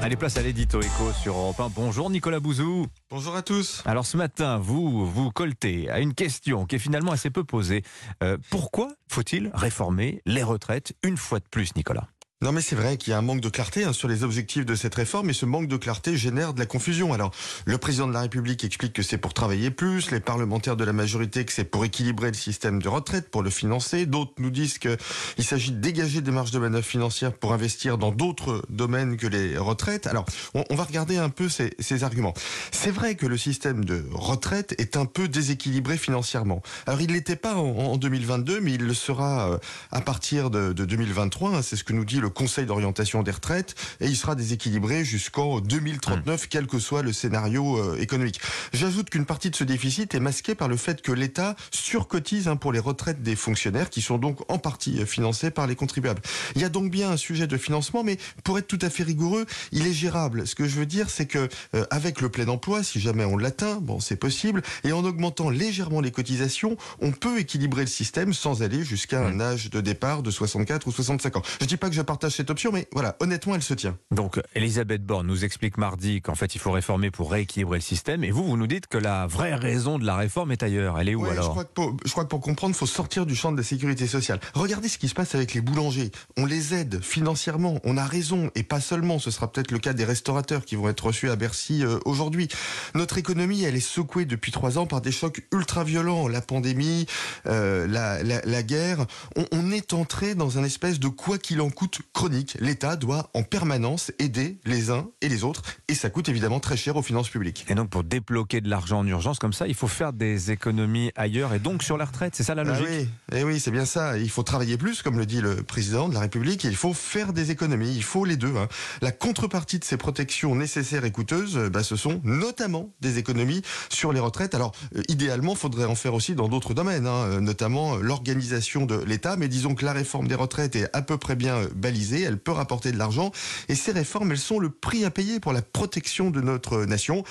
[0.00, 1.70] Allez, place à l'édito écho sur Europe 1.
[1.74, 2.86] Bonjour Nicolas Bouzou.
[3.10, 3.82] Bonjour à tous.
[3.84, 7.82] Alors ce matin, vous vous coltez à une question qui est finalement assez peu posée.
[8.22, 12.06] Euh, pourquoi faut-il réformer les retraites une fois de plus, Nicolas?
[12.40, 14.64] Non mais c'est vrai qu'il y a un manque de clarté hein, sur les objectifs
[14.64, 17.12] de cette réforme et ce manque de clarté génère de la confusion.
[17.12, 17.32] Alors
[17.64, 20.92] le président de la République explique que c'est pour travailler plus, les parlementaires de la
[20.92, 24.78] majorité que c'est pour équilibrer le système de retraite, pour le financer, d'autres nous disent
[24.78, 29.26] qu'il s'agit de dégager des marges de manœuvre financières pour investir dans d'autres domaines que
[29.26, 30.06] les retraites.
[30.06, 30.24] Alors
[30.54, 32.34] on, va regarder un peu ces, ces arguments.
[32.70, 36.62] C'est vrai que le système de retraite est un peu déséquilibré financièrement.
[36.86, 39.58] Alors il l'était pas en, en, 2022 mais il le sera euh,
[39.90, 43.22] à partir de, de 2023, hein, c'est ce que nous dit le le Conseil d'orientation
[43.22, 46.46] des retraites et il sera déséquilibré jusqu'en 2039, mmh.
[46.50, 48.38] quel que soit le scénario euh, économique.
[48.74, 52.56] J'ajoute qu'une partie de ce déficit est masquée par le fait que l'État surcotise hein,
[52.56, 56.20] pour les retraites des fonctionnaires qui sont donc en partie euh, financés par les contribuables.
[56.54, 59.04] Il y a donc bien un sujet de financement, mais pour être tout à fait
[59.04, 60.46] rigoureux, il est gérable.
[60.46, 63.38] Ce que je veux dire, c'est que euh, avec le plein emploi, si jamais on
[63.38, 68.34] l'atteint, bon, c'est possible, et en augmentant légèrement les cotisations, on peut équilibrer le système
[68.34, 71.42] sans aller jusqu'à un âge de départ de 64 ou 65 ans.
[71.62, 73.96] Je dis pas que je partage cette option, mais voilà, honnêtement, elle se tient.
[74.10, 78.24] Donc, Elisabeth Borne nous explique mardi qu'en fait, il faut réformer pour rééquilibrer le système.
[78.24, 80.98] Et vous, vous nous dites que la vraie raison de la réforme est ailleurs.
[80.98, 82.78] Elle est où ouais, alors je crois, que pour, je crois que pour comprendre, il
[82.78, 84.40] faut sortir du champ de la sécurité sociale.
[84.54, 86.10] Regardez ce qui se passe avec les boulangers.
[86.36, 87.78] On les aide financièrement.
[87.84, 88.50] On a raison.
[88.56, 89.20] Et pas seulement.
[89.20, 92.48] Ce sera peut-être le cas des restaurateurs qui vont être reçus à Bercy euh, aujourd'hui.
[92.96, 96.26] Notre économie, elle est secouée depuis trois ans par des chocs ultra violents.
[96.26, 97.06] La pandémie,
[97.46, 99.06] euh, la, la, la, guerre.
[99.36, 102.56] On, on est entré dans un espèce de quoi qu'il en coûte chronique.
[102.60, 106.76] L'État doit en permanence aider les uns et les autres et ça coûte évidemment très
[106.76, 107.66] cher aux finances publiques.
[107.68, 111.12] Et donc pour débloquer de l'argent en urgence comme ça, il faut faire des économies
[111.16, 112.86] ailleurs et donc sur la retraite, c'est ça la logique?
[112.88, 114.18] ah Oui, et oui c'est bien ça.
[114.18, 116.94] Il faut travailler plus, comme le dit le président de la République, et il faut
[116.94, 117.94] faire des économies.
[117.94, 118.56] Il faut les deux.
[118.56, 118.68] Hein.
[119.02, 124.12] La contrepartie de ces protections nécessaires et coûteuses, bah, ce sont notamment des économies sur
[124.12, 124.54] les retraites.
[124.54, 129.36] Alors euh, idéalement, faudrait en faire aussi dans d'autres domaines, hein, notamment l'organisation de l'État.
[129.36, 131.97] Mais disons que la réforme des retraites est à peu près bien balisée.
[132.22, 133.32] Elle peut rapporter de l'argent.
[133.68, 137.24] Et ces réformes, elles sont le prix à payer pour la protection de notre nation.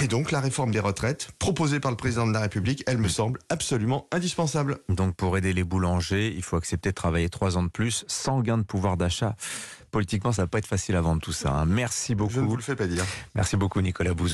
[0.00, 3.08] Et donc la réforme des retraites, proposée par le président de la République, elle me
[3.08, 4.78] semble absolument indispensable.
[4.88, 8.40] Donc pour aider les boulangers, il faut accepter de travailler trois ans de plus sans
[8.40, 9.36] gain de pouvoir d'achat.
[9.90, 11.52] Politiquement, ça va pas être facile à vendre tout ça.
[11.52, 11.66] Hein.
[11.66, 12.32] Merci beaucoup.
[12.32, 13.04] Je ne vous le fais pas dire.
[13.34, 14.30] Merci beaucoup Nicolas Bouzou.